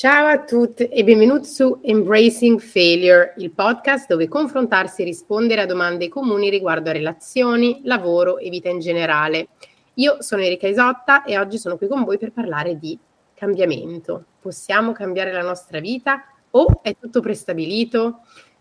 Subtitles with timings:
[0.00, 5.66] Ciao a tutti e benvenuti su Embracing Failure, il podcast dove confrontarsi e rispondere a
[5.66, 9.48] domande comuni riguardo a relazioni, lavoro e vita in generale.
[9.96, 12.98] Io sono Erika Isotta e oggi sono qui con voi per parlare di
[13.34, 14.24] cambiamento.
[14.40, 18.20] Possiamo cambiare la nostra vita o è tutto prestabilito?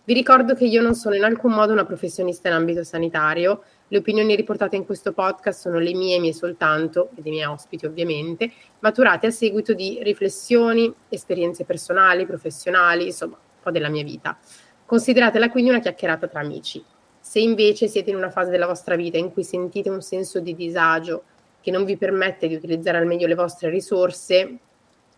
[0.09, 3.99] Vi ricordo che io non sono in alcun modo una professionista in ambito sanitario, le
[3.99, 8.51] opinioni riportate in questo podcast sono le mie, mie soltanto, e dei miei ospiti ovviamente,
[8.79, 14.35] maturate a seguito di riflessioni, esperienze personali, professionali, insomma, un po' della mia vita.
[14.83, 16.83] Consideratela quindi una chiacchierata tra amici.
[17.19, 20.55] Se invece siete in una fase della vostra vita in cui sentite un senso di
[20.55, 21.21] disagio
[21.61, 24.57] che non vi permette di utilizzare al meglio le vostre risorse,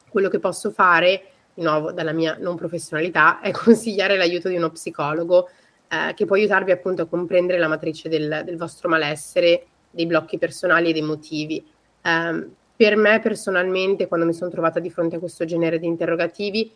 [0.10, 4.70] quello che posso fare, di nuovo dalla mia non professionalità, è consigliare l'aiuto di uno
[4.70, 5.50] psicologo
[5.88, 10.38] eh, che può aiutarvi appunto a comprendere la matrice del, del, vostro malessere, dei blocchi
[10.38, 11.66] personali ed emotivi.
[12.02, 16.74] Eh, per me personalmente, quando mi sono trovata di fronte a questo genere di interrogativi,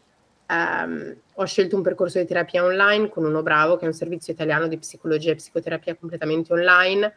[0.48, 4.32] ehm, ho scelto un percorso di terapia online con uno bravo, che è un servizio
[4.32, 7.12] italiano di psicologia e psicoterapia completamente online,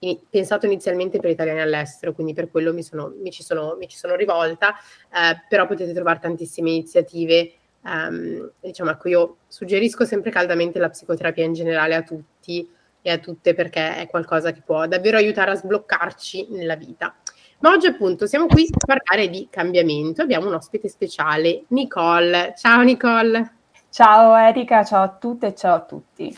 [0.00, 3.88] in, pensato inizialmente per italiani all'estero, quindi per quello mi, sono, mi, ci, sono, mi
[3.88, 4.74] ci, sono, rivolta,
[5.12, 11.44] eh, però potete trovare tantissime iniziative Um, diciamo, ecco, io suggerisco sempre caldamente la psicoterapia
[11.44, 12.68] in generale a tutti
[13.00, 17.14] e a tutte perché è qualcosa che può davvero aiutare a sbloccarci nella vita.
[17.60, 20.22] Ma oggi appunto siamo qui per parlare di cambiamento.
[20.22, 22.54] Abbiamo un ospite speciale, Nicole.
[22.56, 23.54] Ciao Nicole.
[23.90, 26.36] Ciao Erika, ciao a tutte e ciao a tutti.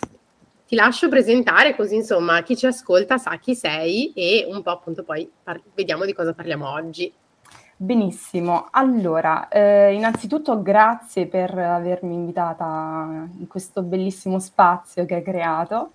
[0.70, 5.02] Ti lascio presentare così insomma chi ci ascolta sa chi sei e un po' appunto
[5.02, 7.12] poi par- vediamo di cosa parliamo oggi.
[7.74, 15.91] Benissimo, allora, eh, innanzitutto grazie per avermi invitata in questo bellissimo spazio che hai creato.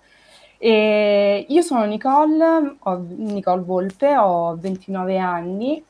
[0.58, 5.82] E io sono Nicole, ho, Nicole Volpe, ho 29 anni,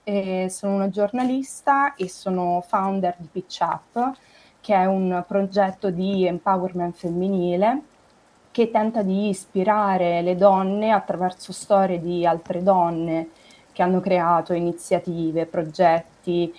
[0.46, 4.12] sono una giornalista e sono founder di Pitch Up,
[4.60, 7.82] che è un progetto di empowerment femminile
[8.56, 13.28] che tenta di ispirare le donne attraverso storie di altre donne
[13.70, 16.50] che hanno creato iniziative, progetti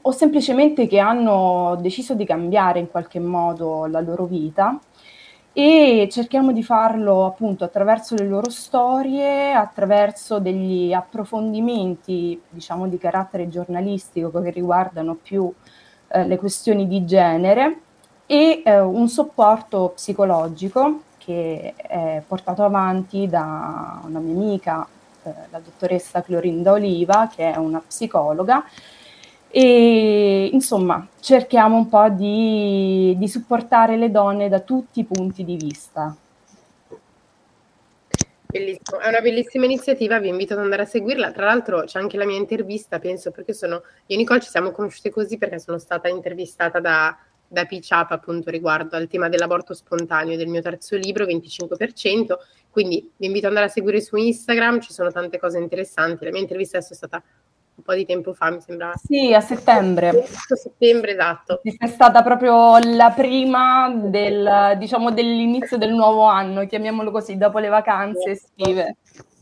[0.00, 4.76] o semplicemente che hanno deciso di cambiare in qualche modo la loro vita.
[5.52, 13.48] E cerchiamo di farlo appunto attraverso le loro storie, attraverso degli approfondimenti, diciamo, di carattere
[13.48, 15.52] giornalistico che riguardano più
[16.08, 17.78] eh, le questioni di genere
[18.26, 24.86] e eh, un supporto psicologico che è portato avanti da una mia amica
[25.22, 28.64] eh, la dottoressa Clorinda Oliva, che è una psicologa,
[29.48, 35.56] e insomma cerchiamo un po' di, di supportare le donne da tutti i punti di
[35.56, 36.14] vista.
[38.46, 41.32] Bellissimo, è una bellissima iniziativa, vi invito ad andare a seguirla.
[41.32, 44.70] Tra l'altro c'è anche la mia intervista, penso, perché sono io e Nicole ci siamo
[44.70, 47.16] conosciute così perché sono stata intervistata da,
[47.48, 52.34] da Pitch appunto riguardo al tema dell'aborto spontaneo del mio terzo libro, 25%,
[52.70, 56.24] quindi vi invito ad andare a seguire su Instagram, ci sono tante cose interessanti.
[56.24, 57.22] La mia intervista adesso è stata
[57.76, 58.92] un po' di tempo fa, mi sembra.
[58.96, 60.08] Sì, a settembre.
[60.08, 61.60] A settembre, esatto.
[61.62, 67.68] È stata proprio la prima del, diciamo, dell'inizio del nuovo anno, chiamiamolo così, dopo le
[67.68, 68.96] vacanze estive.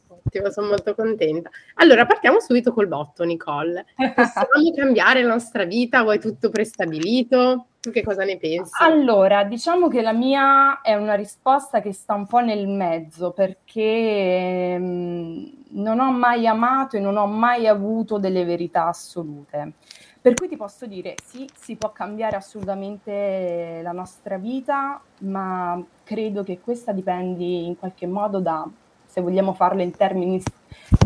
[0.09, 1.51] Ottimo, sono molto contenta.
[1.75, 3.87] Allora, partiamo subito col botto, Nicole.
[4.15, 7.67] Possiamo cambiare la nostra vita è tutto prestabilito?
[7.83, 8.81] Tu che cosa ne pensi?
[8.81, 14.79] Allora, diciamo che la mia è una risposta che sta un po' nel mezzo perché
[14.79, 19.73] mm, non ho mai amato e non ho mai avuto delle verità assolute.
[20.21, 26.45] Per cui ti posso dire sì, si può cambiare assolutamente la nostra vita, ma credo
[26.45, 28.65] che questa dipendi in qualche modo da,
[29.05, 30.41] se vogliamo farlo in termini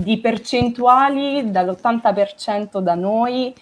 [0.02, 3.54] di percentuali, dall'80% da noi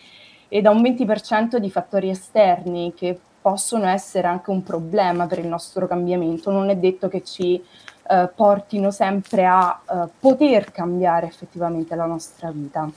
[0.54, 5.48] e da un 20% di fattori esterni che possono essere anche un problema per il
[5.48, 6.52] nostro cambiamento.
[6.52, 7.60] Non è detto che ci
[8.08, 12.88] eh, portino sempre a eh, poter cambiare effettivamente la nostra vita.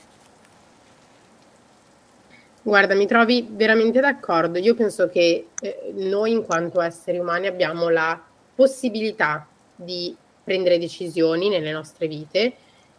[2.62, 4.58] Guarda, mi trovi veramente d'accordo.
[4.58, 8.22] Io penso che eh, noi in quanto esseri umani abbiamo la
[8.54, 9.44] possibilità
[9.74, 12.54] di prendere decisioni nelle nostre vite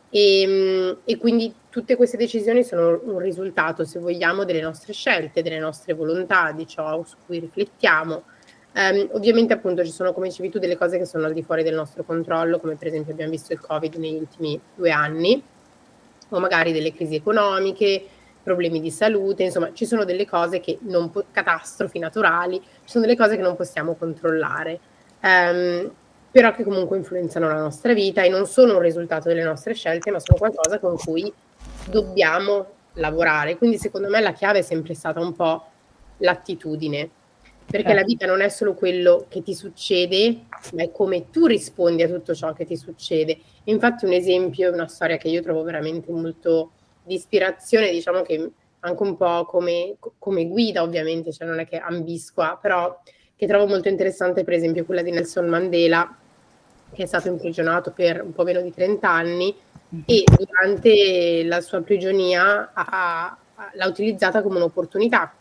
[0.10, 5.42] e, ehm, e, quindi tutte queste decisioni sono un risultato, se vogliamo, delle nostre scelte,
[5.42, 8.24] delle nostre volontà, di ciò su cui riflettiamo.
[8.72, 11.64] Um, ovviamente appunto ci sono, come dicevi tu, delle cose che sono al di fuori
[11.64, 15.42] del nostro controllo, come per esempio abbiamo visto il Covid negli ultimi due anni,
[16.30, 18.06] o magari delle crisi economiche,
[18.44, 23.06] problemi di salute, insomma ci sono delle cose che non, po- catastrofi naturali, ci sono
[23.06, 24.80] delle cose che non possiamo controllare.
[25.22, 25.92] Um,
[26.32, 30.12] però che comunque influenzano la nostra vita e non sono un risultato delle nostre scelte,
[30.12, 31.32] ma sono qualcosa con cui
[31.90, 33.58] dobbiamo lavorare.
[33.58, 35.64] Quindi secondo me la chiave è sempre stata un po'
[36.18, 37.10] l'attitudine,
[37.66, 42.04] perché la vita non è solo quello che ti succede, ma è come tu rispondi
[42.04, 43.38] a tutto ciò che ti succede.
[43.66, 46.72] Infatti un esempio, una storia che io trovo veramente molto
[47.04, 51.78] di ispirazione, diciamo che anche un po' come, come guida ovviamente, cioè non è che
[51.78, 53.00] ambisqua, però
[53.40, 56.14] che trovo molto interessante per esempio quella di Nelson Mandela,
[56.92, 59.56] che è stato imprigionato per un po' meno di 30 anni
[60.06, 63.38] e durante la sua prigionia ha,
[63.72, 65.34] l'ha utilizzata come un'opportunità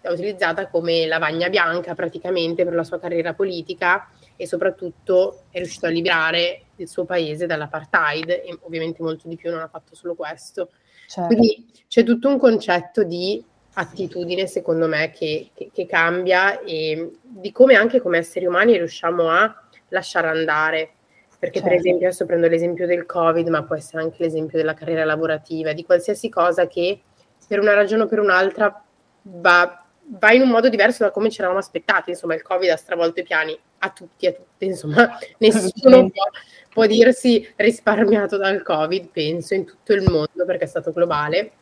[0.00, 5.86] l'ha utilizzata come lavagna bianca praticamente per la sua carriera politica e soprattutto è riuscito
[5.86, 10.14] a liberare il suo paese dall'apartheid e ovviamente molto di più non ha fatto solo
[10.14, 10.70] questo.
[11.06, 11.26] Certo.
[11.26, 17.52] Quindi c'è tutto un concetto di attitudine secondo me che, che, che cambia e di
[17.52, 20.90] come anche come esseri umani riusciamo a lasciare andare
[21.38, 21.68] perché certo.
[21.68, 25.72] per esempio adesso prendo l'esempio del covid ma può essere anche l'esempio della carriera lavorativa
[25.72, 27.00] di qualsiasi cosa che
[27.48, 28.84] per una ragione o per un'altra
[29.22, 32.10] va va in un modo diverso da come ci eravamo aspettati.
[32.10, 34.64] Insomma, il Covid ha stravolto i piani a tutti, a tutte.
[34.64, 36.24] Insomma, nessuno può,
[36.70, 41.52] può, dirsi risparmiato dal Covid, penso, in tutto il mondo perché è stato globale.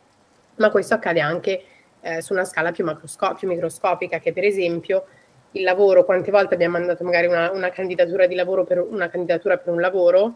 [0.55, 1.63] Ma questo accade anche
[2.01, 2.85] eh, su una scala più,
[3.37, 5.05] più microscopica, che per esempio
[5.51, 9.57] il lavoro, quante volte abbiamo mandato magari una, una candidatura di lavoro per una candidatura
[9.57, 10.35] per un lavoro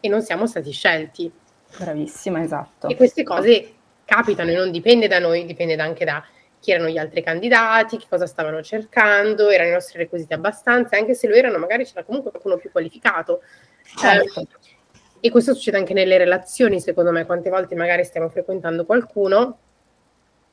[0.00, 1.30] e non siamo stati scelti.
[1.78, 2.88] Bravissima, esatto.
[2.88, 3.72] E queste cose
[4.04, 6.24] capitano e non dipende da noi, dipende anche da
[6.60, 11.14] chi erano gli altri candidati, che cosa stavano cercando, erano i nostri requisiti abbastanza, anche
[11.14, 13.42] se lo erano magari c'era comunque qualcuno più qualificato.
[13.96, 14.40] Certo.
[14.40, 14.46] Eh,
[15.20, 19.58] e questo succede anche nelle relazioni, secondo me, quante volte magari stiamo frequentando qualcuno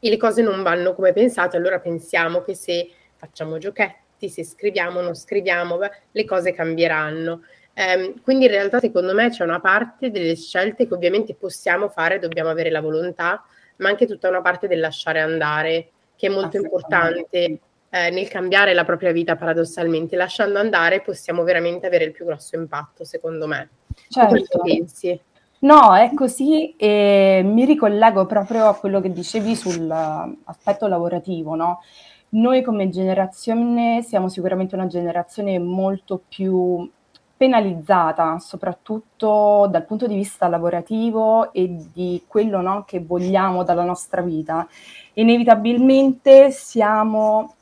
[0.03, 4.99] e le cose non vanno come pensate, allora pensiamo che se facciamo giochetti, se scriviamo
[4.99, 7.43] o non scriviamo, beh, le cose cambieranno.
[7.73, 12.17] Eh, quindi in realtà secondo me c'è una parte delle scelte che ovviamente possiamo fare,
[12.17, 13.45] dobbiamo avere la volontà,
[13.77, 17.59] ma anche tutta una parte del lasciare andare che è molto importante
[17.89, 20.15] eh, nel cambiare la propria vita paradossalmente.
[20.15, 23.69] Lasciando andare possiamo veramente avere il più grosso impatto, secondo me.
[24.09, 24.59] Certo.
[24.63, 25.19] pensi?
[25.63, 31.81] No, è così e mi ricollego proprio a quello che dicevi sull'aspetto lavorativo, no?
[32.29, 36.89] Noi come generazione siamo sicuramente una generazione molto più
[37.37, 44.21] penalizzata, soprattutto dal punto di vista lavorativo e di quello no, che vogliamo dalla nostra
[44.21, 44.67] vita
[45.13, 47.55] inevitabilmente siamo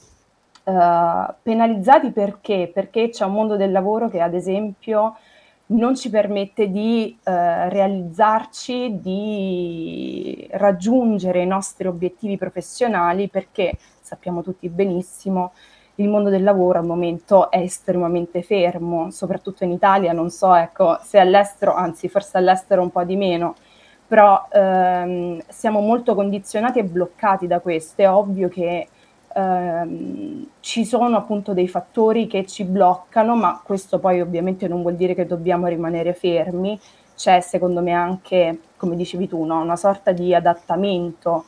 [0.64, 2.70] uh, penalizzati perché?
[2.74, 5.16] Perché c'è un mondo del lavoro che ad esempio
[5.72, 14.68] non ci permette di uh, realizzarci, di raggiungere i nostri obiettivi professionali perché sappiamo tutti
[14.70, 15.52] benissimo
[16.00, 20.98] il mondo del lavoro al momento è estremamente fermo, soprattutto in Italia, non so ecco,
[21.04, 23.56] se all'estero, anzi forse all'estero un po' di meno,
[24.08, 28.02] però ehm, siamo molto condizionati e bloccati da questo.
[28.02, 28.88] È ovvio che
[29.34, 34.96] ehm, ci sono appunto dei fattori che ci bloccano, ma questo poi ovviamente non vuol
[34.96, 36.80] dire che dobbiamo rimanere fermi.
[37.16, 39.62] C'è secondo me anche, come dicevi tu, no?
[39.62, 41.46] una sorta di adattamento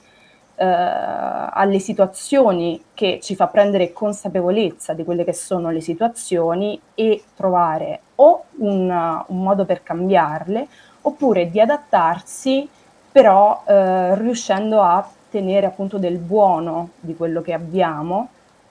[0.55, 7.23] eh, alle situazioni che ci fa prendere consapevolezza di quelle che sono le situazioni e
[7.35, 10.67] trovare o un, un modo per cambiarle
[11.01, 12.69] oppure di adattarsi
[13.11, 18.29] però eh, riuscendo a tenere appunto del buono di quello che abbiamo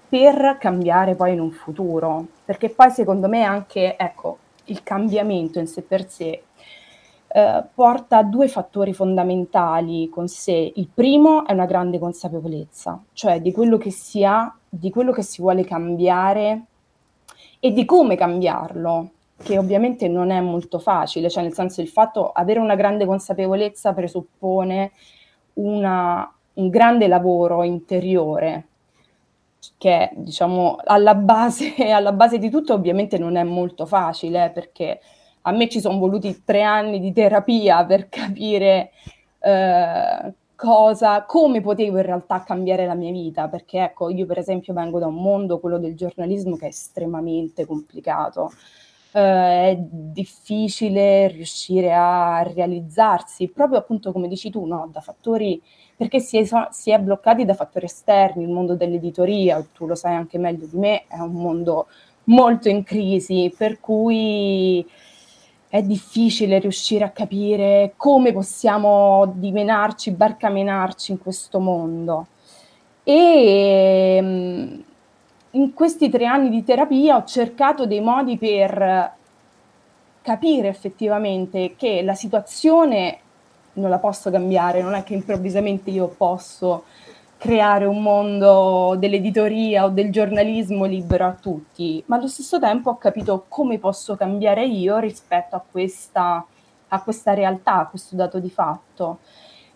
[0.08, 5.66] per cambiare poi in un futuro, perché poi secondo me anche ecco, il cambiamento in
[5.66, 6.42] sé per sé
[7.32, 10.72] eh, porta a due fattori fondamentali con sé.
[10.74, 15.22] Il primo è una grande consapevolezza, cioè di quello che si ha, di quello che
[15.22, 16.64] si vuole cambiare
[17.60, 19.10] e di come cambiarlo,
[19.42, 23.92] che ovviamente non è molto facile, cioè nel senso il fatto avere una grande consapevolezza
[23.92, 24.90] presuppone
[25.54, 28.66] una, un grande lavoro interiore
[29.76, 35.00] che diciamo alla base, alla base di tutto ovviamente non è molto facile perché
[35.42, 38.90] a me ci sono voluti tre anni di terapia per capire
[39.40, 44.74] eh, cosa, come potevo in realtà cambiare la mia vita, perché ecco, io per esempio
[44.74, 48.50] vengo da un mondo, quello del giornalismo, che è estremamente complicato
[49.12, 54.88] eh, è difficile riuscire a realizzarsi, proprio appunto come dici tu, no?
[54.92, 55.60] da fattori,
[55.96, 60.14] perché si è, si è bloccati da fattori esterni, il mondo dell'editoria, tu lo sai
[60.14, 61.88] anche meglio di me, è un mondo
[62.24, 64.86] molto in crisi, per cui
[65.68, 72.26] è difficile riuscire a capire come possiamo dimenarci, barcamenarci in questo mondo.
[73.04, 74.84] E ehm,
[75.52, 79.12] in questi tre anni di terapia ho cercato dei modi per
[80.22, 83.18] capire effettivamente che la situazione
[83.74, 86.84] non la posso cambiare, non è che improvvisamente io posso
[87.36, 92.98] creare un mondo dell'editoria o del giornalismo libero a tutti, ma allo stesso tempo ho
[92.98, 96.44] capito come posso cambiare io rispetto a questa,
[96.88, 99.20] a questa realtà, a questo dato di fatto.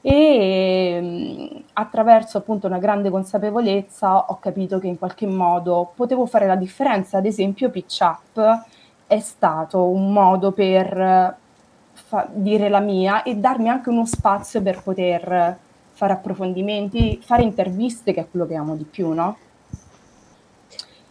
[0.07, 6.47] E mh, attraverso appunto una grande consapevolezza ho capito che in qualche modo potevo fare
[6.47, 7.17] la differenza.
[7.17, 8.65] Ad esempio, Pitch Up
[9.07, 11.37] è stato un modo per
[11.93, 15.59] fa- dire la mia e darmi anche uno spazio per poter
[15.93, 19.39] fare approfondimenti, fare interviste, che è quello che amo di più, no?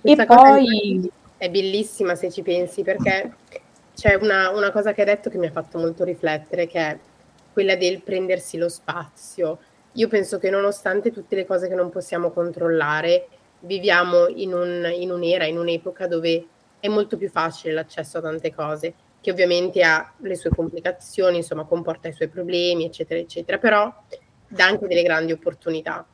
[0.02, 3.38] Questa e poi è bellissima se ci pensi, perché
[3.96, 7.00] c'è una, una, cosa che hai detto che mi ha fatto molto riflettere, che è
[7.54, 9.60] quella del prendersi lo spazio.
[9.94, 13.28] Io penso che nonostante tutte le cose che non possiamo controllare,
[13.60, 16.48] viviamo in, un, in un'era, in un'epoca dove
[16.80, 21.64] è molto più facile l'accesso a tante cose, che ovviamente ha le sue complicazioni, insomma,
[21.64, 23.94] comporta i suoi problemi, eccetera, eccetera, però
[24.48, 26.06] dà anche delle grandi opportunità.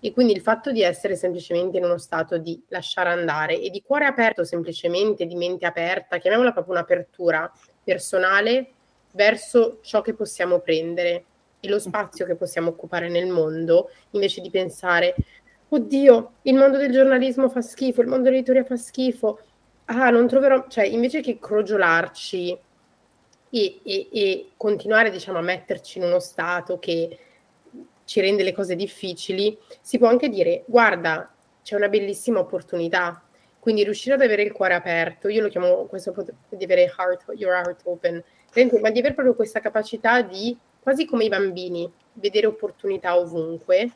[0.00, 3.82] E quindi il fatto di essere semplicemente in uno stato di lasciare andare e di
[3.82, 7.50] cuore aperto, semplicemente di mente aperta, chiamiamola proprio un'apertura
[7.84, 8.70] personale
[9.16, 11.24] verso ciò che possiamo prendere
[11.58, 15.16] e lo spazio che possiamo occupare nel mondo, invece di pensare,
[15.68, 19.40] oddio, il mondo del giornalismo fa schifo, il mondo dell'editoria fa schifo,
[19.86, 22.56] ah, non troverò, cioè invece che crogiolarci
[23.50, 27.18] e, e, e continuare, diciamo, a metterci in uno stato che
[28.04, 31.32] ci rende le cose difficili, si può anche dire, guarda,
[31.62, 33.20] c'è una bellissima opportunità.
[33.58, 36.14] Quindi riuscire ad avere il cuore aperto, io lo chiamo questo
[36.50, 38.22] di avere heart, your heart open,
[38.80, 43.90] ma di avere proprio questa capacità di, quasi come i bambini, vedere opportunità ovunque.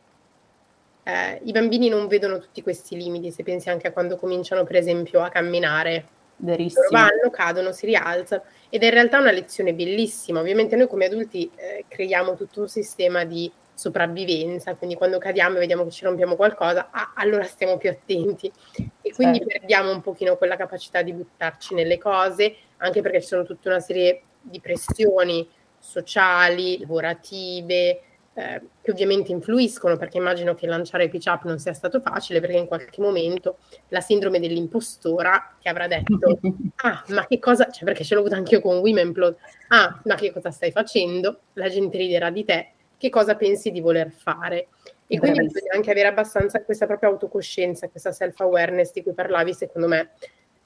[1.03, 4.77] Eh, I bambini non vedono tutti questi limiti, se pensi anche a quando cominciano, per
[4.77, 6.07] esempio, a camminare.
[6.37, 6.85] Verissimo.
[6.91, 10.41] Loro vanno, cadono, si rialzano ed è in realtà una lezione bellissima.
[10.41, 15.61] Ovviamente noi come adulti eh, creiamo tutto un sistema di sopravvivenza, quindi quando cadiamo e
[15.61, 18.53] vediamo che ci rompiamo qualcosa, ah, allora stiamo più attenti
[19.01, 19.59] e quindi certo.
[19.59, 23.81] perdiamo un pochino quella capacità di buttarci nelle cose, anche perché ci sono tutta una
[23.81, 28.03] serie di pressioni sociali, lavorative,
[28.35, 32.57] eh, che ovviamente influiscono, perché immagino che lanciare pitch up non sia stato facile, perché
[32.57, 36.39] in qualche momento la sindrome dell'impostora che avrà detto,
[36.77, 40.15] ah, ma che cosa, cioè perché ce l'ho avuto anche io con Womenplot, ah, ma
[40.15, 41.41] che cosa stai facendo?
[41.55, 44.69] La gente riderà di te che cosa pensi di voler fare.
[45.07, 45.53] E quindi Bravissimo.
[45.53, 50.11] bisogna anche avere abbastanza questa propria autocoscienza, questa self-awareness di cui parlavi, secondo me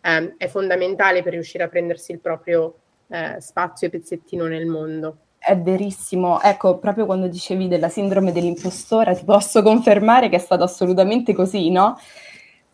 [0.01, 2.75] eh, è fondamentale per riuscire a prendersi il proprio
[3.09, 5.17] eh, spazio e pezzettino nel mondo.
[5.39, 10.63] È verissimo, ecco, proprio quando dicevi della sindrome dell'impostora, ti posso confermare che è stato
[10.63, 11.99] assolutamente così, no?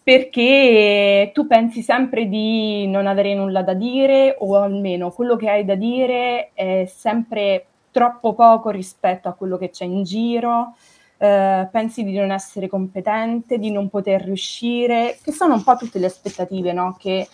[0.03, 5.65] Perché tu pensi sempre di non avere nulla da dire o almeno quello che hai
[5.65, 10.75] da dire è sempre troppo poco rispetto a quello che c'è in giro,
[11.19, 15.99] eh, pensi di non essere competente, di non poter riuscire, che sono un po' tutte
[15.99, 16.97] le aspettative no?
[16.99, 17.29] che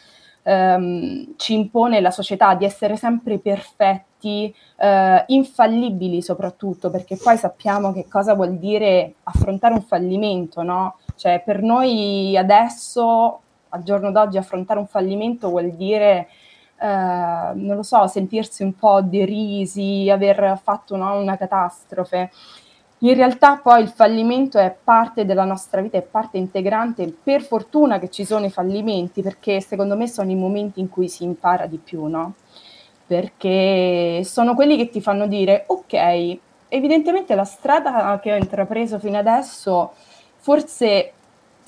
[0.46, 7.92] ehm, ci impone la società di essere sempre perfetti, eh, infallibili soprattutto, perché poi sappiamo
[7.92, 10.98] che cosa vuol dire affrontare un fallimento, no?
[11.16, 16.28] Cioè per noi adesso, al giorno d'oggi, affrontare un fallimento vuol dire
[16.78, 16.86] eh,
[17.54, 22.30] non lo so, sentirsi un po' derisi, aver fatto no, una catastrofe.
[23.00, 27.12] In realtà poi il fallimento è parte della nostra vita, è parte integrante.
[27.22, 31.08] Per fortuna che ci sono i fallimenti, perché secondo me sono i momenti in cui
[31.08, 32.34] si impara di più, no?
[33.06, 36.38] Perché sono quelli che ti fanno dire, ok,
[36.68, 39.92] evidentemente la strada che ho intrapreso fino adesso
[40.38, 41.12] forse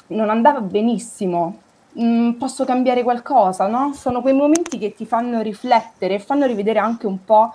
[0.09, 1.59] non andava benissimo,
[2.01, 3.93] Mm, posso cambiare qualcosa, no?
[3.93, 7.53] Sono quei momenti che ti fanno riflettere e fanno rivedere anche un po'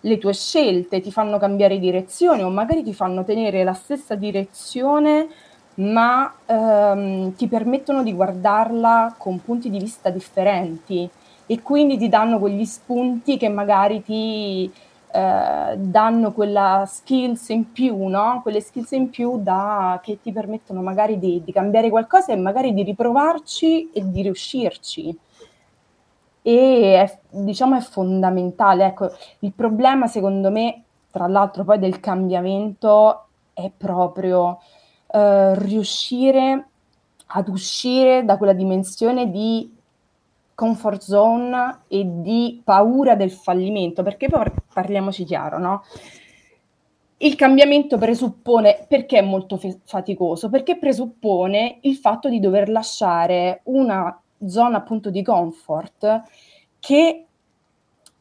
[0.00, 5.28] le tue scelte, ti fanno cambiare direzione o magari ti fanno tenere la stessa direzione,
[5.74, 11.08] ma ehm, ti permettono di guardarla con punti di vista differenti
[11.46, 14.70] e quindi ti danno quegli spunti che magari ti
[15.12, 18.40] eh, danno quella skills in più, no?
[18.42, 22.72] Quelle skills in più da, che ti permettono magari di, di, cambiare qualcosa e magari
[22.72, 25.18] di riprovarci e di riuscirci.
[26.42, 28.86] E è, diciamo è fondamentale.
[28.86, 34.60] Ecco, il problema secondo me, tra l'altro poi del cambiamento, è proprio
[35.12, 36.66] eh, riuscire
[37.32, 39.76] ad uscire da quella dimensione di
[40.54, 45.84] comfort zone e di paura del fallimento, perché poi parliamoci chiaro, no?
[47.18, 50.50] Il cambiamento presuppone, perché è molto faticoso?
[50.50, 56.22] Perché presuppone il fatto di dover lasciare una zona appunto di comfort
[56.78, 57.24] che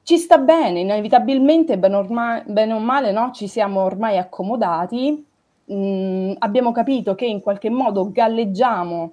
[0.03, 3.31] ci sta bene, inevitabilmente, bene, ormai, bene o male, no?
[3.31, 5.23] ci siamo ormai accomodati,
[5.65, 9.11] mh, abbiamo capito che in qualche modo galleggiamo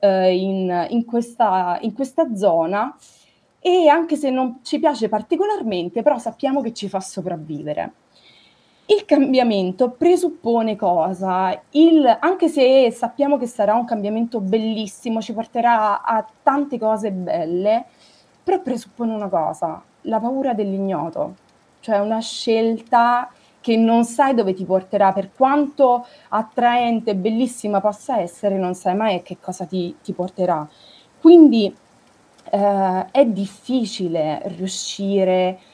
[0.00, 2.94] eh, in, in, questa, in questa zona
[3.58, 7.92] e anche se non ci piace particolarmente, però sappiamo che ci fa sopravvivere.
[8.86, 11.58] Il cambiamento presuppone cosa?
[11.70, 17.86] Il, anche se sappiamo che sarà un cambiamento bellissimo, ci porterà a tante cose belle,
[18.42, 21.36] però presuppone una cosa, la paura dell'ignoto,
[21.80, 23.30] cioè una scelta
[23.62, 28.94] che non sai dove ti porterà, per quanto attraente e bellissima possa essere, non sai
[28.94, 30.68] mai che cosa ti, ti porterà.
[31.18, 31.74] Quindi
[32.50, 35.73] eh, è difficile riuscire a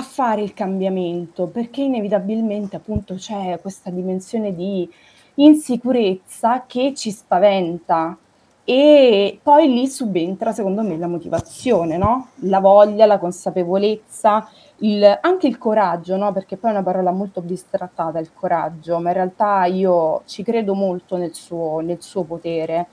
[0.00, 4.88] fare il cambiamento perché inevitabilmente appunto c'è questa dimensione di
[5.34, 8.16] insicurezza che ci spaventa
[8.64, 12.28] e poi lì subentra secondo me la motivazione, no?
[12.42, 16.32] la voglia, la consapevolezza, il, anche il coraggio, no?
[16.32, 20.74] perché poi è una parola molto bistrattata il coraggio, ma in realtà io ci credo
[20.74, 22.86] molto nel suo, nel suo potere.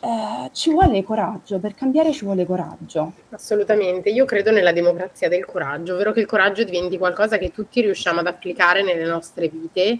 [0.00, 3.12] Eh, ci vuole coraggio, per cambiare ci vuole coraggio.
[3.30, 7.80] Assolutamente, io credo nella democrazia del coraggio, ovvero che il coraggio diventi qualcosa che tutti
[7.80, 9.98] riusciamo ad applicare nelle nostre vite,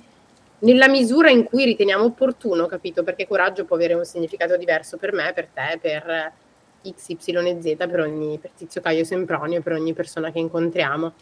[0.61, 3.03] nella misura in cui riteniamo opportuno, capito?
[3.03, 6.33] Perché coraggio può avere un significato diverso per me, per te, per
[6.89, 11.13] X, Y e Z per ogni per Tizio Caio Sempronio, per ogni persona che incontriamo.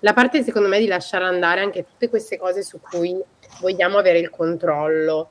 [0.00, 3.18] La parte secondo me di lasciare andare anche tutte queste cose su cui
[3.60, 5.30] vogliamo avere il controllo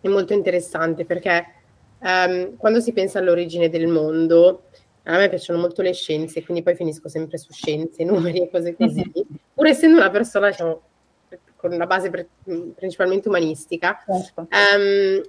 [0.00, 1.61] è molto interessante perché
[2.02, 4.64] um, quando si pensa all'origine del mondo,
[5.04, 8.74] a me piacciono molto le scienze, quindi poi finisco sempre su scienze, numeri e cose
[8.74, 9.10] così,
[9.54, 10.82] pur essendo una persona, diciamo,
[11.56, 12.28] con una base pre-
[12.74, 14.48] principalmente umanistica, certo.
[14.50, 15.22] um,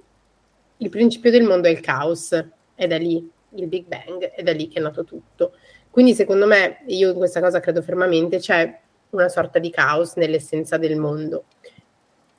[0.78, 2.32] il principio del mondo è il caos,
[2.74, 5.52] è da lì il Big Bang, è da lì che è nato tutto.
[5.90, 10.76] Quindi secondo me, io in questa cosa credo fermamente, c'è una sorta di caos nell'essenza
[10.76, 11.44] del mondo.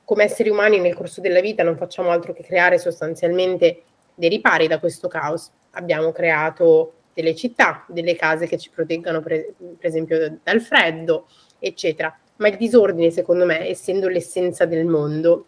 [0.04, 3.82] Come esseri umani nel corso della vita non facciamo altro che creare sostanzialmente
[4.16, 5.50] dei ripari da questo caos.
[5.72, 12.18] Abbiamo creato delle città, delle case che ci proteggano per, per esempio dal freddo, eccetera.
[12.36, 15.46] Ma il disordine, secondo me, essendo l'essenza del mondo,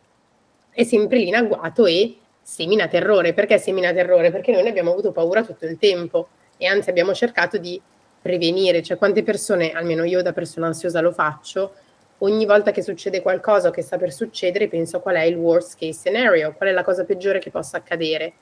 [0.71, 3.35] è sempre lì in agguato e semina terrore.
[3.35, 4.31] Perché semina terrore?
[4.31, 7.81] Perché noi ne abbiamo avuto paura tutto il tempo e anzi abbiamo cercato di
[8.23, 8.83] prevenire.
[8.83, 11.73] Cioè quante persone, almeno io da persona ansiosa lo faccio,
[12.19, 15.93] ogni volta che succede qualcosa che sta per succedere penso qual è il worst case
[15.93, 18.35] scenario, qual è la cosa peggiore che possa accadere.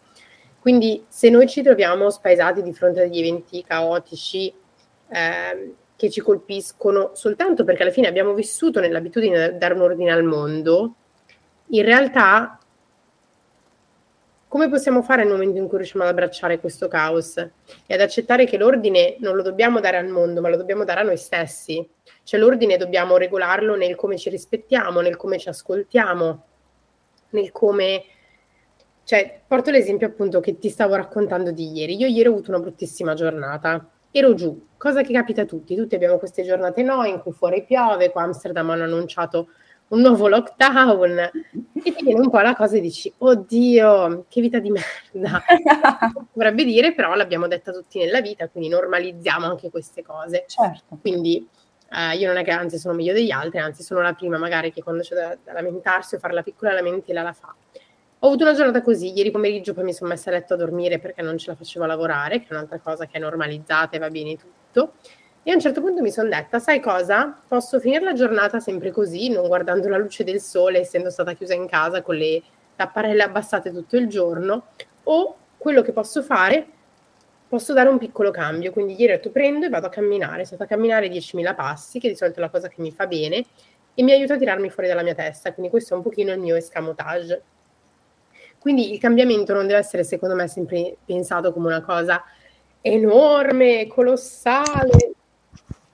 [0.67, 4.53] Quindi se noi ci troviamo spaesati di fronte a degli eventi caotici
[5.09, 10.11] eh, che ci colpiscono soltanto perché alla fine abbiamo vissuto nell'abitudine di dare un ordine
[10.11, 10.95] al mondo,
[11.69, 12.59] in realtà
[14.49, 18.45] come possiamo fare nel momento in cui riusciamo ad abbracciare questo caos e ad accettare
[18.45, 21.89] che l'ordine non lo dobbiamo dare al mondo, ma lo dobbiamo dare a noi stessi?
[22.25, 26.45] Cioè l'ordine dobbiamo regolarlo nel come ci rispettiamo, nel come ci ascoltiamo,
[27.31, 28.03] nel come...
[29.07, 31.95] Cioè, porto l'esempio appunto che ti stavo raccontando di ieri.
[31.95, 33.89] Io ieri ho avuto una bruttissima giornata.
[34.11, 35.77] Ero giù, cosa che capita a tutti.
[35.77, 39.47] Tutti abbiamo queste giornate no, in cui fuori piove, qua Amsterdam hanno annunciato
[39.89, 41.31] un nuovo lockdown
[41.85, 45.41] e ti viene un po' la cosa e dici oddio che vita di merda
[46.33, 50.99] dovrebbe dire però l'abbiamo detta tutti nella vita quindi normalizziamo anche queste cose certo.
[51.01, 51.49] quindi
[51.93, 54.73] eh, io non è che anzi sono meglio degli altri anzi sono la prima magari
[54.73, 57.55] che quando c'è da, da lamentarsi o fare la piccola lamentela la fa
[58.27, 60.99] ho avuto una giornata così, ieri pomeriggio poi mi sono messa a letto a dormire
[60.99, 64.11] perché non ce la facevo lavorare, che è un'altra cosa che è normalizzata e va
[64.11, 64.95] bene tutto.
[65.45, 67.39] E a un certo punto mi sono detta, sai cosa?
[67.47, 71.55] Posso finire la giornata sempre così, non guardando la luce del sole, essendo stata chiusa
[71.55, 72.43] in casa con le
[72.75, 74.71] tapparelle abbassate tutto il giorno,
[75.05, 76.67] o quello che posso fare,
[77.49, 78.73] posso dare un piccolo cambio.
[78.73, 82.01] Quindi ieri ho detto prendo e vado a camminare, sono stata a camminare 10.000 passi,
[82.01, 83.45] che di solito è la cosa che mi fa bene,
[83.95, 85.53] e mi aiuta a tirarmi fuori dalla mia testa.
[85.53, 87.41] Quindi questo è un pochino il mio escamotage.
[88.67, 92.25] Quindi il cambiamento non deve essere, secondo me, sempre pensato come una cosa
[92.81, 95.13] enorme, colossale,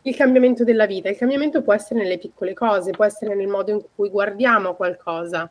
[0.01, 1.11] il cambiamento della vita.
[1.11, 5.51] Il cambiamento può essere nelle piccole cose, può essere nel modo in cui guardiamo qualcosa.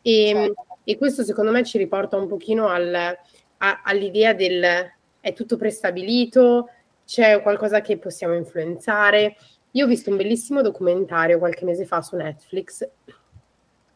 [0.00, 0.66] E, certo.
[0.84, 6.70] e questo secondo me ci riporta un pochino al, a, all'idea del è tutto prestabilito,
[7.04, 9.36] c'è qualcosa che possiamo influenzare.
[9.72, 12.88] Io ho visto un bellissimo documentario qualche mese fa su Netflix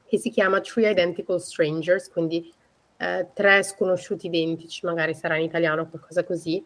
[0.06, 2.52] che si chiama Three Identical Strangers, quindi
[2.98, 6.62] eh, tre sconosciuti identici, magari sarà in italiano o qualcosa così,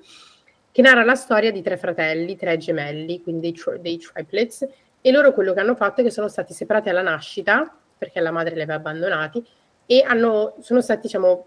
[0.70, 4.66] che narra la storia di tre fratelli, tre gemelli, quindi dei, tri- dei triplets,
[5.00, 8.30] e loro quello che hanno fatto è che sono stati separati alla nascita, perché la
[8.30, 9.44] madre li aveva abbandonati,
[9.86, 11.46] e hanno, sono stati, diciamo,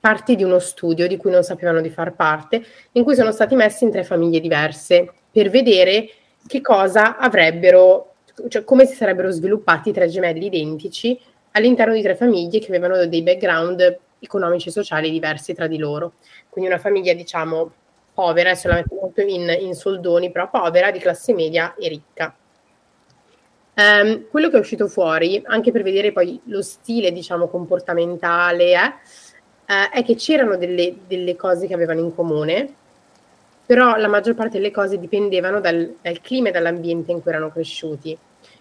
[0.00, 2.62] parte di uno studio di cui non sapevano di far parte,
[2.92, 6.08] in cui sono stati messi in tre famiglie diverse, per vedere
[6.46, 8.14] che cosa avrebbero,
[8.48, 11.20] cioè come si sarebbero sviluppati tre gemelli identici
[11.52, 16.14] all'interno di tre famiglie che avevano dei background economici e sociali diversi tra di loro.
[16.48, 17.72] Quindi una famiglia, diciamo,
[18.12, 22.34] povera, adesso la metto molto in, in soldoni, però povera, di classe media e ricca.
[23.74, 28.86] Um, quello che è uscito fuori, anche per vedere poi lo stile, diciamo, comportamentale, eh,
[29.72, 32.74] uh, è che c'erano delle, delle, cose che avevano in comune,
[33.64, 37.52] però la maggior parte delle cose dipendevano dal, dal clima e dall'ambiente in cui erano
[37.52, 38.18] cresciuti.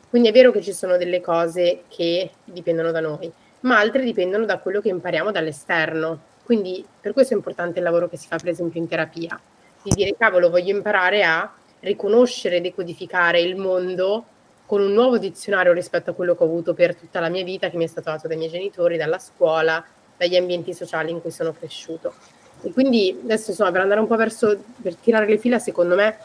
[0.09, 4.45] Quindi è vero che ci sono delle cose che dipendono da noi, ma altre dipendono
[4.45, 6.19] da quello che impariamo dall'esterno.
[6.43, 9.39] Quindi per questo è importante il lavoro che si fa per esempio in terapia,
[9.83, 14.25] di dire cavolo voglio imparare a riconoscere e decodificare il mondo
[14.65, 17.69] con un nuovo dizionario rispetto a quello che ho avuto per tutta la mia vita,
[17.69, 19.83] che mi è stato dato dai miei genitori, dalla scuola,
[20.15, 22.13] dagli ambienti sociali in cui sono cresciuto.
[22.61, 26.17] E quindi adesso insomma per andare un po' verso, per tirare le fila, secondo me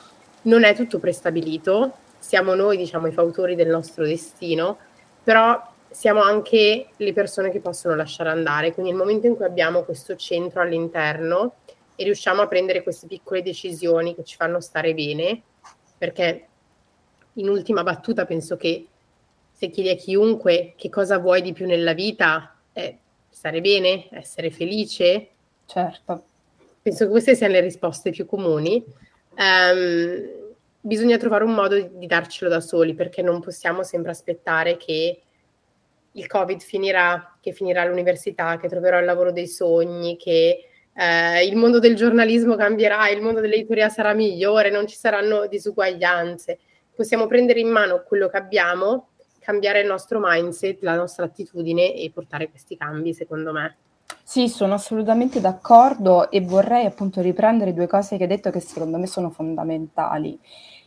[0.43, 1.93] non è tutto prestabilito,
[2.23, 4.79] siamo noi diciamo i fautori del nostro destino,
[5.25, 9.83] però siamo anche le persone che possono lasciare andare, quindi nel momento in cui abbiamo
[9.83, 11.57] questo centro all'interno
[11.97, 15.43] e riusciamo a prendere queste piccole decisioni che ci fanno stare bene,
[15.99, 16.47] perché
[17.35, 18.87] in ultima battuta penso che
[19.53, 22.97] se chiedi a chiunque che cosa vuoi di più nella vita, è
[23.29, 25.29] stare bene, essere felice.
[25.67, 26.25] Certo.
[26.81, 28.83] Penso che queste siano le risposte più comuni.
[29.37, 30.42] Um,
[30.83, 35.23] bisogna trovare un modo di, di darcelo da soli perché non possiamo sempre aspettare che
[36.13, 41.57] il Covid finirà, che finirà l'università, che troverò il lavoro dei sogni, che eh, il
[41.57, 46.59] mondo del giornalismo cambierà, il mondo dell'editoria sarà migliore, non ci saranno disuguaglianze
[46.95, 49.09] possiamo prendere in mano quello che abbiamo,
[49.41, 53.77] cambiare il nostro mindset, la nostra attitudine e portare questi cambi, secondo me.
[54.23, 58.99] Sì, sono assolutamente d'accordo e vorrei appunto riprendere due cose che hai detto che secondo
[58.99, 60.39] me sono fondamentali.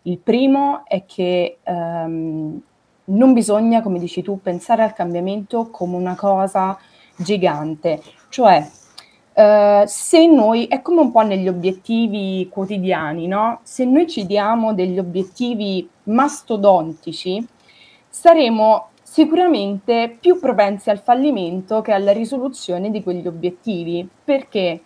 [0.08, 2.62] Il primo è che ehm,
[3.06, 6.78] non bisogna, come dici tu, pensare al cambiamento come una cosa
[7.15, 8.68] gigante, cioè
[9.36, 13.60] Uh, se noi, è come un po' negli obiettivi quotidiani, no?
[13.63, 17.46] Se noi ci diamo degli obiettivi mastodontici,
[18.08, 24.08] saremo sicuramente più propensi al fallimento che alla risoluzione di quegli obiettivi.
[24.24, 24.82] Perché?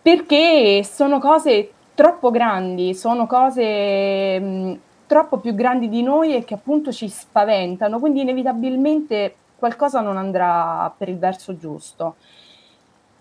[0.00, 6.54] Perché sono cose troppo grandi, sono cose mh, troppo più grandi di noi e che
[6.54, 12.16] appunto ci spaventano, quindi inevitabilmente qualcosa non andrà per il verso giusto.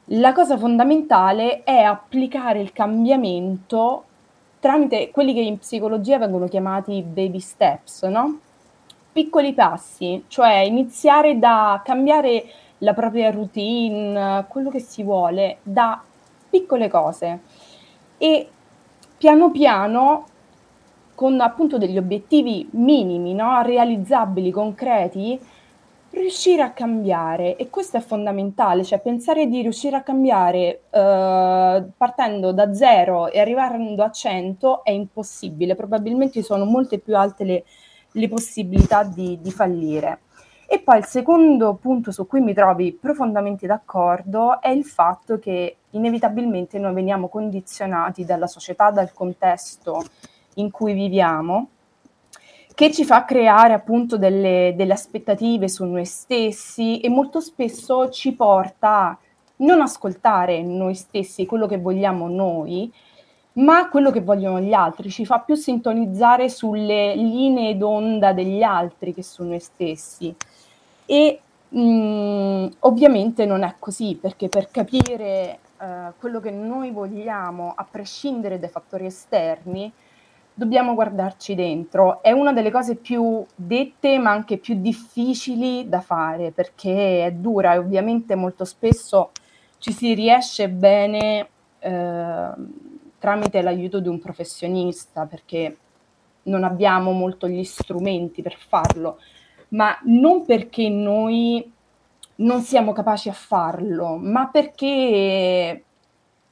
[0.09, 4.03] La cosa fondamentale è applicare il cambiamento
[4.59, 8.39] tramite quelli che in psicologia vengono chiamati baby steps, no?
[9.13, 12.43] Piccoli passi, cioè iniziare da cambiare
[12.79, 16.03] la propria routine, quello che si vuole, da
[16.49, 17.39] piccole cose
[18.17, 18.49] e
[19.17, 20.25] piano piano
[21.15, 23.61] con appunto degli obiettivi minimi, no?
[23.61, 25.39] realizzabili, concreti,
[26.09, 32.51] riuscire a cambiare e questo è fondamentale, cioè pensare di riuscire a cambiare eh, partendo
[32.51, 37.63] da zero e arrivando a 100 è impossibile, probabilmente sono molte più alte le,
[38.11, 40.19] le possibilità di, di fallire.
[40.67, 45.77] E poi il secondo punto su cui mi trovi profondamente d'accordo è il fatto che
[45.91, 50.03] inevitabilmente noi veniamo condizionati dalla società, dal contesto
[50.55, 51.69] in cui viviamo
[52.75, 58.33] che ci fa creare appunto delle, delle aspettative su noi stessi e molto spesso ci
[58.33, 59.17] porta a
[59.57, 62.91] non ascoltare noi stessi, quello che vogliamo noi,
[63.55, 69.13] ma quello che vogliono gli altri, ci fa più sintonizzare sulle linee d'onda degli altri
[69.13, 70.35] che su noi stessi.
[71.05, 71.39] E
[71.69, 77.85] mh, mm, ovviamente non è così, perché per capire uh, quello che noi vogliamo, a
[77.89, 79.91] prescindere dai fattori esterni,
[80.53, 82.21] dobbiamo guardarci dentro.
[82.21, 87.73] È una delle cose più dette, ma anche più difficili da fare, perché è dura
[87.73, 89.31] e ovviamente molto spesso
[89.77, 91.47] ci si riesce bene
[91.79, 92.49] eh,
[93.25, 95.77] tramite l'aiuto di un professionista, perché
[96.43, 99.17] non abbiamo molto gli strumenti per farlo,
[99.69, 101.71] ma non perché noi
[102.35, 105.83] non siamo capaci a farlo, ma perché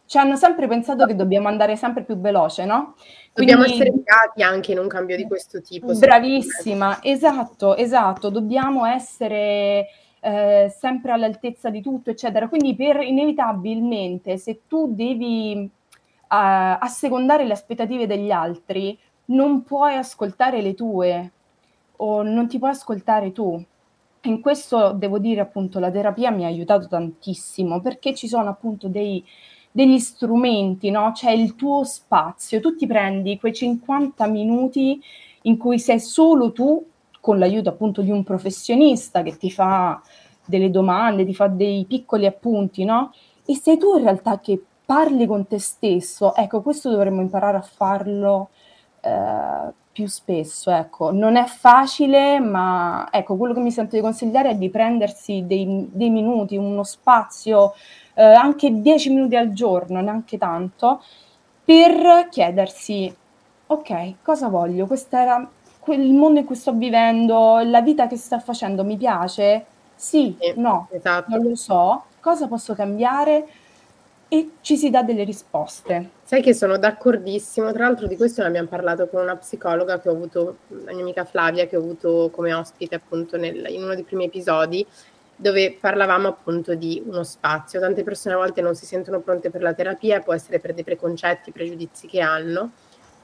[0.08, 2.96] ci hanno sempre pensato che dobbiamo andare sempre più veloce, no?
[3.32, 5.94] Quindi, dobbiamo essere legati anche in un cambio di questo tipo.
[5.94, 9.90] Bravissima, esatto, esatto, dobbiamo essere
[10.22, 12.48] eh, sempre all'altezza di tutto, eccetera.
[12.48, 15.70] Quindi per inevitabilmente, se tu devi
[16.28, 21.32] assecondare le aspettative degli altri, non puoi ascoltare le tue
[21.98, 23.64] o non ti puoi ascoltare tu.
[24.26, 28.88] In questo devo dire appunto la terapia mi ha aiutato tantissimo perché ci sono appunto
[28.88, 29.24] dei
[29.76, 31.12] degli strumenti, no?
[31.14, 35.02] C'è il tuo spazio, tu ti prendi quei 50 minuti
[35.42, 36.86] in cui sei solo tu,
[37.20, 40.00] con l'aiuto appunto di un professionista che ti fa
[40.46, 43.12] delle domande, ti fa dei piccoli appunti, no?
[43.46, 44.62] E sei tu in realtà che
[44.94, 46.36] parli con te stesso.
[46.36, 48.50] Ecco, questo dovremmo imparare a farlo
[49.02, 50.70] eh, più spesso.
[50.70, 55.46] Ecco, non è facile, ma ecco, quello che mi sento di consigliare è di prendersi
[55.48, 57.74] dei, dei minuti, uno spazio,
[58.14, 61.02] eh, anche dieci minuti al giorno, neanche tanto,
[61.66, 63.14] per chiedersi,
[63.66, 64.86] ok, cosa voglio?
[64.86, 65.50] Questo era
[65.88, 69.66] il mondo in cui sto vivendo, la vita che sto facendo mi piace?
[69.96, 71.36] Sì, sì no, esatto.
[71.36, 72.04] non lo so.
[72.20, 73.48] Cosa posso cambiare?
[74.34, 76.10] E ci si dà delle risposte.
[76.24, 80.10] Sai che sono d'accordissimo, tra l'altro di questo ne abbiamo parlato con una psicologa che
[80.10, 83.94] ho avuto, la mia amica Flavia, che ho avuto come ospite appunto nel, in uno
[83.94, 84.84] dei primi episodi,
[85.36, 87.80] dove parlavamo appunto di uno spazio.
[87.80, 90.84] Tante persone a volte non si sentono pronte per la terapia, può essere per dei
[90.84, 92.72] preconcetti, pregiudizi che hanno.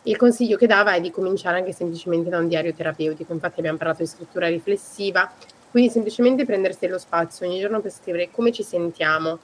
[0.03, 3.79] Il consiglio che dava è di cominciare anche semplicemente da un diario terapeutico, infatti abbiamo
[3.79, 5.27] parlato di scrittura riflessiva,
[5.71, 9.39] quindi semplicemente prendersi lo spazio ogni giorno per scrivere come ci sentiamo,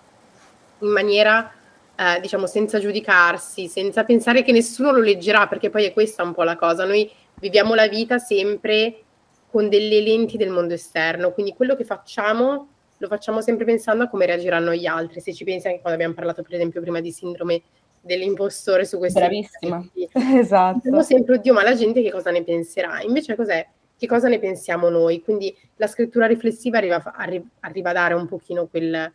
[0.86, 1.52] in maniera,
[1.95, 6.34] eh, diciamo, senza giudicarsi, senza pensare che nessuno lo leggerà, perché poi è questa un
[6.34, 6.86] po' la cosa.
[6.86, 9.02] Noi viviamo la vita sempre
[9.50, 12.69] con delle lenti del mondo esterno, quindi quello che facciamo
[13.00, 15.19] lo facciamo sempre pensando a come reagiranno gli altri.
[15.19, 17.62] Se ci pensi anche quando abbiamo parlato, per esempio, prima di sindrome
[18.00, 19.86] dell'impostore su questi Bravissima,
[20.39, 20.80] esatto.
[20.82, 23.02] Diciamo sempre, oddio, ma la gente che cosa ne penserà?
[23.02, 23.67] Invece cos'è?
[23.98, 25.21] che cosa ne pensiamo noi.
[25.21, 29.12] Quindi la scrittura riflessiva arriva, arri- arriva a dare un pochino quel,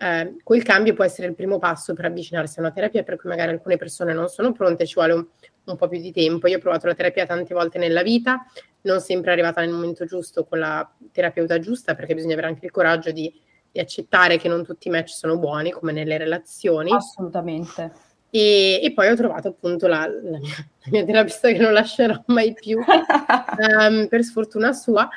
[0.00, 3.28] eh, quel, cambio, può essere il primo passo per avvicinarsi a una terapia, per cui
[3.28, 5.26] magari alcune persone non sono pronte, ci vuole un,
[5.64, 6.46] un po' più di tempo.
[6.46, 8.46] Io ho provato la terapia tante volte nella vita,
[8.82, 12.70] non sempre arrivata nel momento giusto con la terapeuta giusta, perché bisogna avere anche il
[12.70, 13.32] coraggio di,
[13.70, 16.92] di accettare che non tutti i match sono buoni, come nelle relazioni.
[16.92, 21.72] Assolutamente e, e, poi ho trovato appunto la, la, mia, la, mia, terapista che non
[21.72, 25.08] lascerò mai più, um, per sfortuna sua,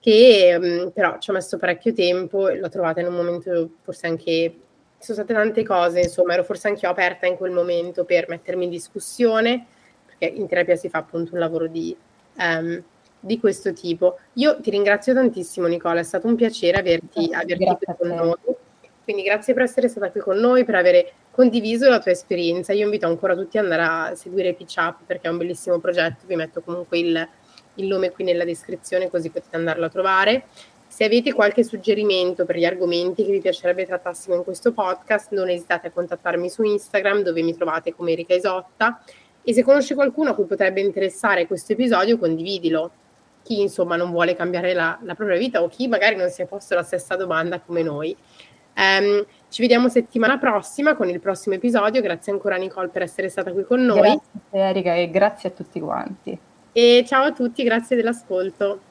[0.00, 4.06] che um, però ci ho messo parecchio tempo e l'ho trovata in un momento forse
[4.06, 4.54] anche...
[5.00, 8.64] Sono state tante cose, insomma, ero forse anche io aperta in quel momento per mettermi
[8.64, 9.64] in discussione,
[10.04, 11.96] perché in terapia si fa appunto un lavoro di,
[12.36, 12.82] um,
[13.20, 14.18] di questo tipo.
[14.32, 18.56] Io ti ringrazio tantissimo Nicola, è stato un piacere averti, averti qui con noi.
[19.04, 22.72] Quindi grazie per essere stata qui con noi, per avere condiviso la tua esperienza.
[22.72, 26.26] Io invito ancora tutti ad andare a seguire Pitch Up perché è un bellissimo progetto.
[26.26, 27.28] Vi metto comunque il,
[27.78, 30.44] il nome qui nella descrizione così potete andarlo a trovare.
[30.86, 35.48] Se avete qualche suggerimento per gli argomenti che vi piacerebbe trattassimo in questo podcast, non
[35.48, 39.02] esitate a contattarmi su Instagram dove mi trovate come Erika Isotta
[39.42, 42.90] e se conosci qualcuno a cui potrebbe interessare questo episodio, condividilo.
[43.42, 46.46] Chi insomma non vuole cambiare la, la propria vita o chi magari non si è
[46.46, 48.16] posto la stessa domanda come noi.
[48.76, 52.00] Um, ci vediamo settimana prossima con il prossimo episodio.
[52.00, 54.00] Grazie ancora Nicole per essere stata qui con noi.
[54.00, 56.38] Grazie Erika e grazie a tutti quanti.
[56.80, 58.87] E ciao a tutti, grazie dell'ascolto.